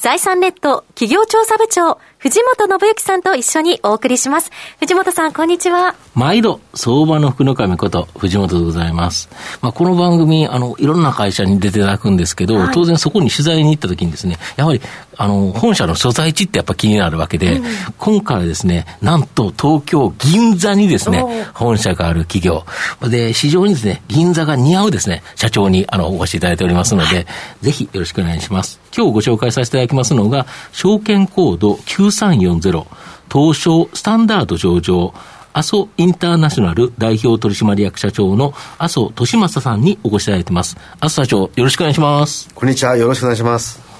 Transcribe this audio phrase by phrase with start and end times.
[0.00, 4.50] 財産ネット企業調査部長藤本信之さんと一緒にお送りします。
[4.78, 5.94] 藤本さん、こんにちは。
[6.14, 9.30] 毎度、相場の福の神こと、藤本でございます。
[9.62, 14.82] まあ、この番組、あの、いろんな会社に出ていただくんですけど、はい、当然そこに取材に行った時にですね、やはり、
[15.16, 17.64] あの、本社の所在地ってやっぱ気になるわけで、うん、
[17.96, 22.66] 今回はですね、なんと東京銀座にですね、本社がある企業。
[23.08, 27.26] で、市場にですね、銀座が似合うですね、社長に、あの、お越しいただいておりますので、はい、
[27.62, 28.78] ぜひよろしくお願いします。
[28.96, 32.86] 今日ご紹介させていただきますのが、証券コード9340、
[33.32, 35.14] 東証スタンダード上場、
[35.52, 40.76] 阿蘇インターナショナル代表取締役社長の麻生利正さんにお越しいただいてます。
[41.00, 42.48] 麻生社長、よろしくお願いします。
[42.54, 43.90] こんにちは、よろしくお願いします。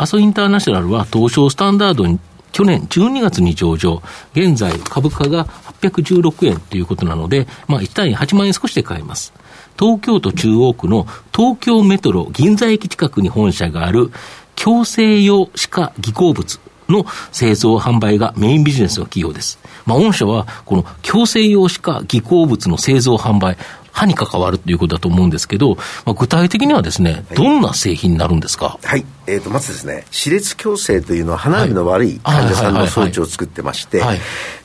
[0.00, 2.20] 阿蘇インターナショナルは東証スタンダードに
[2.52, 4.02] 去年12月に上場、
[4.34, 5.46] 現在株価が
[5.80, 9.32] 816円ということなので、まあ1単位8万円少しで買えます。
[9.78, 14.10] 東京都中央区の東京メトロ銀座駅近くに本社がある
[14.56, 19.58] 強制用歯科技工物の製造販売がメインビジネスの企業です。
[19.86, 23.56] まあ、御社は、この強制用歯科技工物の製造販売、
[23.98, 29.04] 歯に関わるということだと思うんですけど、まあ、具体的にはですね、どんな製品になるんですか、はい。
[29.28, 34.02] えー、とまずですね歯列矯正というのは歯並びの悪い患者さんの装置を作ってまして、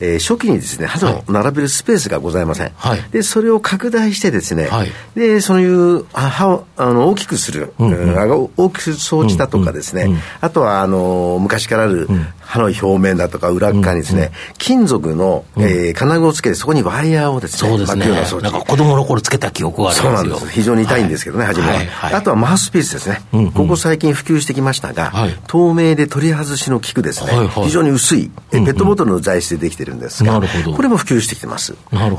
[0.00, 12.06] え初期にですね歯の並べるスペースがございません、はい、でそれを拡大してですね、はい、でそういう歯をあの大きくする、うんうん、大きくする装置だとかですね、うんうん、あとはあの昔からある
[12.38, 18.06] 歯の表面だとか裏側にですね、うんうん、金属の、えー、金具をつけてそこにワイヤーをですねそうですね。
[18.06, 20.16] なんか子供の頃つけた記憶はあるんですよ。
[20.18, 20.52] そうなんです。
[20.52, 21.86] 非常に痛いんですけどね、はい、初めは、はい。
[21.86, 31.74] はい、あとはマウスピースですね、うんうん、ここ最近普及してきましたが、はい、透明で取り外しの効くですね、はいはい、非常に薄い、ペットボトルの材質でできてるんですが、うんうん、これも普及してきてます。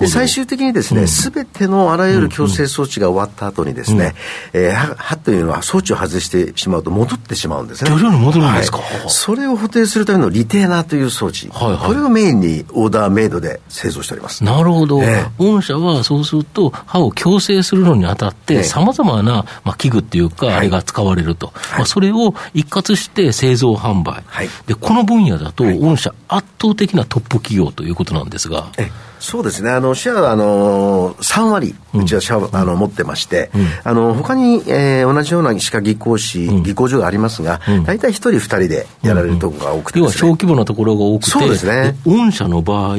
[0.08, 4.16] 最終的にですね、す、べ、てのあらゆる矯正装置が終わった後にですね、
[4.54, 7.92] うんうん、えー、歯というのは装置を外してしまうと戻ってしまうんですね。
[7.92, 14.44] 戻るんですか、はい、それを補填するためのリテーナーという装置、はいはい、これをメインにオーダーメイドで製造しております。
[14.44, 15.02] なるほど。
[15.02, 21.48] えー、御社はそうすると歯を矯正するのにあたってさまざまな、まあ、器具っていうか、あれが使われると。
[21.48, 28.68] はい、まあ、それを一括して製造販売、はい、でこの分野だと、御社、圧倒的なトップ企業ということなんですが。
[29.24, 42.98] そうですね、あのシェアはあの3割、うちはシェア、うん、あの持ってまして、うん、あの他に、えー、同じような歯科技工士、うん、技工所がありますが、大体1人、2人でやられるところが多くて、ね、要は小規模なところが多くて、そうですね、御社の場合、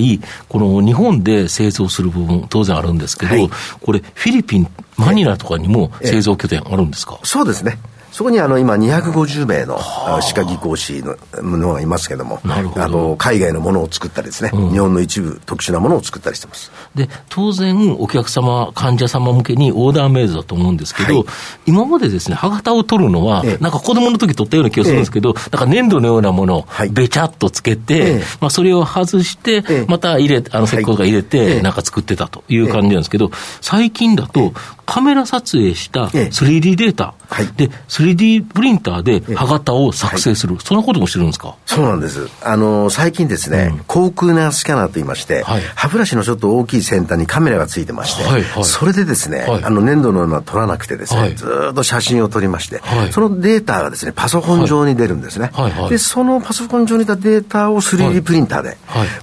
[0.49, 3.51] この日本で製造する部分、当然あるんですけど、はい、
[3.83, 7.79] これ、フィリピン、マニラとかにも製造拠点あるんですか、そうですね。
[8.15, 16.71] そこにあの今250名の歯科技工士ののがいますけどもあの海外のものを作ったりですね、うん、日本の一部特殊なものを作ったりしてます。
[16.95, 21.27] で当然お客様患者様向けにオーダーメイドだと思うんですけど、はい、
[21.67, 34.53] 今までですね歯型を取るのは、ええ、なんか子供の時取ったような気がするんですけど、ええ、なんか粘土のようなものをべちゃっとつけて、え、まあ、それを外して、また入れあの石膏が入れて、なんか作ってたという感じなんですけど、最近だと
[34.87, 41.57] カメラ撮影した 3D データ、はい、で 3D プリンターで歯型を作成する、はい、そんなこともしてるんですか？
[41.67, 42.29] そうなんです。
[42.43, 52.83] あの、最近ですね、うん、航空ナースキャナーと言いまして、はい、歯ブラシのちょっと大きい先端にカメラがついてまして、はいはい、それでですね、あの粘土のような撮らなくてですね、ずっと写真を撮りまして、
[53.13, 55.51] そのデータがですね、パソコン上に出るんですね。
[55.89, 58.77] で、そのパソコン上に出たデータを 3D プリンターで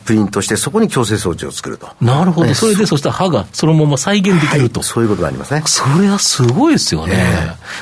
[0.05, 1.89] プリントして、そこに矯正装置を作ると。
[2.01, 2.53] なるほど。
[2.53, 4.81] それで、そしたら歯がそのまま再現できると。
[4.83, 5.63] そういうことがありますね。
[5.65, 7.15] それはすごいですよね。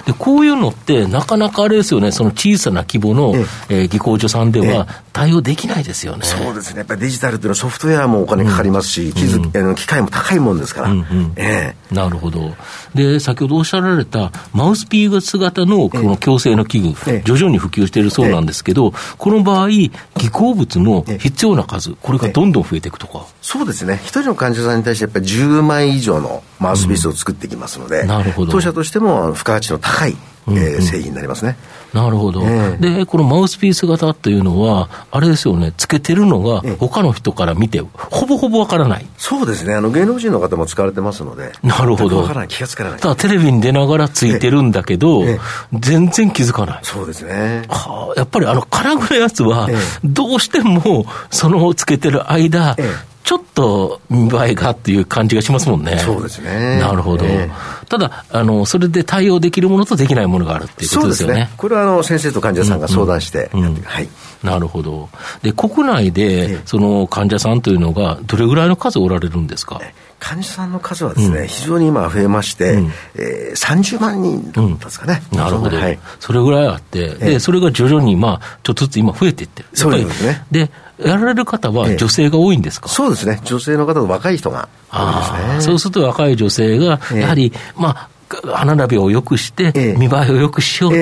[0.06, 3.34] で、こういうのって、なかなかあれですよね、その小さな規模の、
[3.70, 3.84] ええ。
[3.84, 6.26] ー、技工所さんでは対応できないですよね。
[6.26, 6.80] そうですね。
[6.80, 10.90] やっぱりデジタルっていうのはソフトウェアもお金かかりますし、うん、機械も高いもんですから。
[10.90, 11.34] うんうん。
[11.36, 12.54] えー、なるほど。
[12.94, 19.92] で、先ほどおっしゃられたマウスピース型のこの矯正の器具、えー、徐々に普及しているそうなんですけど、この場合、技
[20.32, 23.26] 工物の必要な数、これがどんどん増えていくとか。
[23.42, 24.00] そうですね。
[24.04, 28.52] 一人の患者さんに対してやっぱり10枚以上のマウスピースを作ってきますので、うん、なるほど。
[28.52, 30.16] 当社としても付加価値の高い
[30.58, 31.58] えー、製品になりますね。
[31.94, 39.06] なるほど、えー、で、このマウスピース型っていうのは、あれですよね、つけてるのが、他の人から見て、ほぼほぼわからない。
[39.18, 42.22] そうですね、あの芸能人の方も使われてますので、なるほど。
[42.22, 43.00] わからない、気がつからない。
[43.00, 46.80] ただ、テレビに出ながらついてるんだけど、えー、全然気づかない。
[46.84, 47.64] そうですね。
[47.70, 49.68] はあ、やっぱりあの金具のやつは、
[50.04, 52.76] どうしても、そのつけてる間、
[53.30, 56.00] ちょっと見栄えがっていう感じがしますもんね。
[56.00, 56.80] そうですね。
[56.80, 57.26] なるほど。
[57.90, 61.36] えー、ただ、あの、それで対応できるものとできないものがあるっていうことですよね。
[61.36, 61.50] ね。
[61.58, 63.50] これはあの、先生と患者さんが相談して。
[64.44, 65.10] なるほど。
[65.42, 69.82] で、国内で、その患者さんというのが、どれぐらいの数おられるんですか、
[70.20, 75.22] 患者さんの数はですね、うん、非常に今増えまして、うん、えー、30万人だったんですかね。
[75.32, 79.70] うん、なるほど、はい、それぐらいあって、で、それが徐々に、まあ、ちょっとずつ今増えていってる。
[79.74, 80.46] そうですね。
[80.52, 80.72] で、
[81.04, 83.40] やられる方は女性が多いんですか、そうですね。
[83.46, 85.62] 女性の方と若い人が多いですね。
[85.62, 90.98] そうすると若い女性が、やはり、まあ、歯並びを良くして、見栄えを良くしようと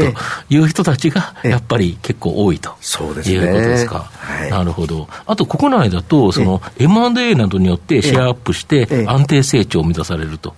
[0.50, 4.10] いう人たちが、やっぱり結構多いと、いうことですか。
[4.42, 5.08] はい、なるほど。
[5.26, 10.56] あと国内だと、その M&A などによってシェアアップして、安定成長を目指されると。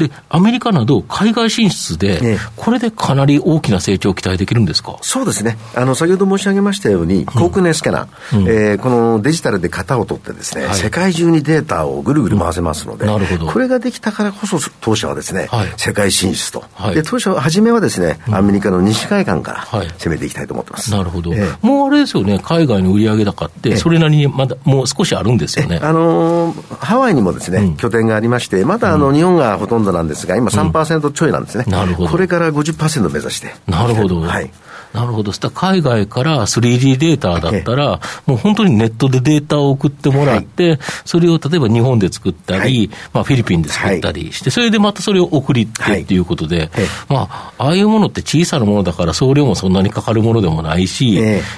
[0.00, 4.96] で、アメリカなど海外進出で、これでかなり大きな成長を期待できるんですか？
[5.02, 5.56] そうですね。
[5.76, 13.46] あの、先ほど申し上げましたように、航空ネスキャナー、うん、えー、このデジタルで型を取ってですね、はい、世界中にデータをぐるぐる回せますので、うん、なるほど。
[13.46, 16.64] これができたからこそ、当社はですね、はい、世界進出と。
[16.74, 20.90] はい、で、当社は初めはですね、アメリカの西海岸から攻めていきたいと思ってます。
[20.90, 21.66] なるほど、えー。
[21.66, 25.80] もうあれですよね、海外の売上高って、それなりにまだ、もう少しあるんですよね。
[25.82, 31.64] あのー、ハワイにもですね、うん、拠点がありまして、まだあの、日本がほとんどなんですが、今3 3%ちょいなんですね。
[31.66, 32.08] なるほど。
[32.10, 33.54] これから50%目指して。
[33.66, 34.20] なるほど。
[34.20, 34.50] はい。
[34.92, 35.32] なるほど。
[35.32, 46.70] した海外から 3D データだったら、もう本当にネットでデータを送ってもらって、はい、それを例えば日本で作ったり、はい、まあフィリピンで作ったりして、それでまたそれを送りってっていうことで、
[47.08, 51.14] まあ、ああいうものって小さなものだから送料もそんなにかかるものでもないし、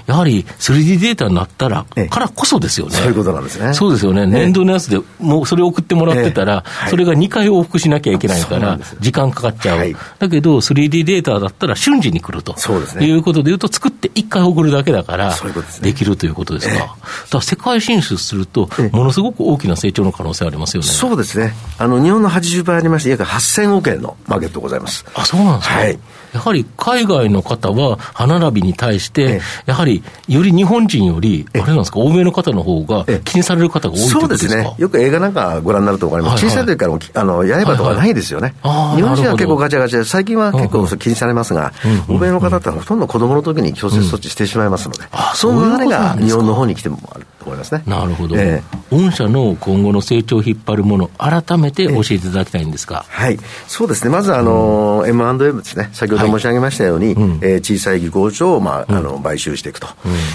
[0.06, 2.96] やはり 3D データになったら、からこそですよね。
[2.96, 3.73] そういうことなんですね。
[3.75, 4.26] そうですよね。
[4.26, 9.93] 年度のやつでもうそれを送ってもらってたら、それが2回往復しなきゃいけないから、時間かかっちゃう。
[10.19, 12.58] だけど 3D データだったら瞬時に来ると。
[12.58, 13.06] そうですね。
[13.23, 15.35] いうことで言うと作って1回送るだけだから、
[15.81, 16.75] できるということですか。
[16.75, 16.97] だか
[17.33, 20.89] ら世界進出すると、ものすごく大きな成長の可能性ありますよね。
[20.89, 21.55] そうですね。
[21.79, 25.05] あの、日本の80倍ありまして、約8000億円のマーケットございます。
[25.15, 25.77] あ、そうなんですか。
[25.77, 25.99] はい。
[26.33, 41.75] やはり海外の方は、歯並びに対して、やはりより日本人より、あれなんですか、欧米の方の方が気にされる方が多いそうですね、よく映画なんかご覧になると分かります、小さい時からあの刃とかないですよね、日本人は結構ガチャガチャ、最近は結構気にされますが、
[42.09, 45.03] 欧米の方ってほとんど子供の時に強制措置してしまいますので、
[45.35, 47.82] その流れが日本の方に来てもあると思いますね。
[47.87, 53.05] なるほど、えー、御社の今後の成長を引っ張るもの、改めて教えていただきたいんですが。
[53.06, 53.38] はい、
[53.69, 59.88] そうですね、まずあの、M&M ですね、先ほど申し上げましたように、はい、えー、小さい技工所を、まあ、あの買収していくと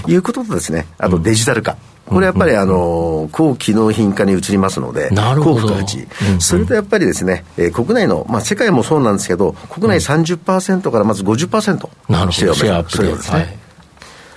[0.08, 1.78] いうこととですね、あとデジタル化。
[2.08, 6.08] これやっぱりあの高機能品化に移りますので、高付加価値、
[6.40, 13.12] それとやっぱりですね、えー、国内の、まあ、世界もそうなんですけど、国内30%からまず50%なるほど、シェアアップで。
[13.12, 13.58] ですね、はい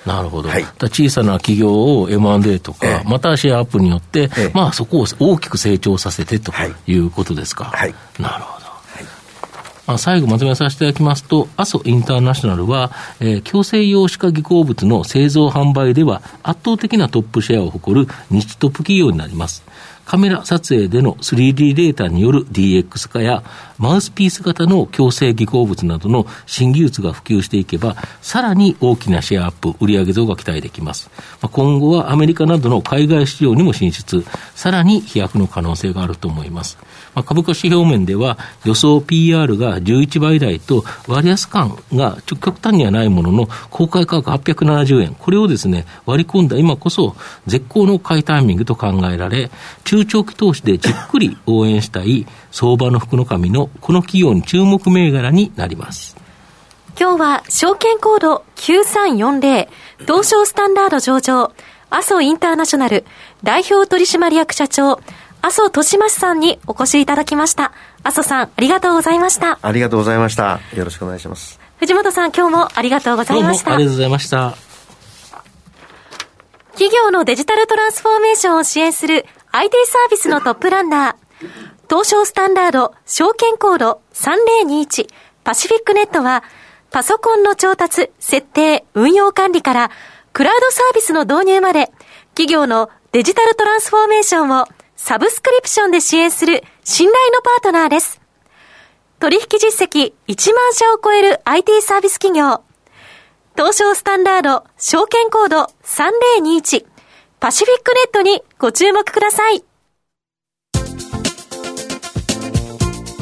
[0.07, 6.53] なるほど、はい、小さな企業を M&A とか、ええ、またシェアアップによって、え、まあ、そこを大きく成長させてと
[6.87, 7.65] いうことですか。
[7.65, 8.60] はい、なるほど。
[9.99, 12.91] 最後まとめさせていただきますと、阿蘇インターナショナルは、
[13.21, 19.63] えー、強制用歯科技工物の製造販売では圧倒的なトップシェアを誇る日トップ企業になります。
[20.11, 23.45] カメラ撮影での 3D データによる DX 化や、
[23.79, 31.09] マウスピース型の強制技工物などの新技術が普及していけば、さらに大きなシェアアップ、売上増が期待できます。
[31.41, 34.25] 今後はアメリカなどの海外市場にも進出、
[34.57, 36.77] さらに飛躍の可能性があると思います。
[37.15, 49.51] まあ、株価指標面では予想 PR が11倍台と割安感が極端にはないものの公開価格870円、これをですね、割り込んだ今こそ絶好の買いタイミングと考えられ、
[49.85, 56.17] 中長期投資でじっくり応援したい相場の福の神のこの企業に注目銘柄になります。
[56.99, 59.69] 今日は証券コード9340
[60.01, 61.53] 東証スタンダード上場
[61.89, 63.05] 阿蘇インターナショナル
[63.43, 65.01] 代表取締役社長
[65.43, 67.73] 麻生利増さんにお越しいただきました。
[68.03, 69.59] 麻生さん、ありがとうございました。
[69.63, 70.61] ありがとうございました。
[70.77, 71.59] よろしくお願いします。
[71.79, 73.75] 藤本さん、今日もありがとうございました。
[73.75, 74.55] ありがとうございました。
[76.73, 81.49] 企業のデジタルトランスフォーメーションを支援する IT サービスのトップランナー、
[81.89, 85.09] 東証スタンダード証券コード3021
[85.43, 86.45] パシフィックネットは、
[86.93, 89.91] パソコンの調達、設定、運用管理から、
[90.33, 91.91] クラウドサービスの導入まで、
[92.35, 98.21] 企業のデジタルトランスフォーメーションをサブスクリプションで支援する信頼のパートナーです。
[99.19, 102.63] 取引実績1万社を超える IT サービス企業。
[103.57, 106.87] 東証スタンダード証券コード3021
[107.43, 109.65] パシフィックネットにご注目ください。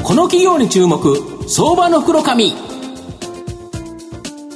[0.03, 1.15] この企業に注目、
[1.47, 2.51] 相場の袋紙。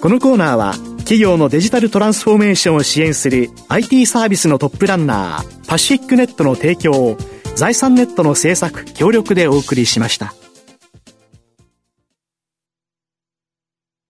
[0.02, 7.18] このコーナーは企業のデジタルトランスフォーメーションを支援する IT サービスのトップランナー、パシフィックネットの提供を
[7.56, 10.34] 財産ネットの制作協力でお送りしました。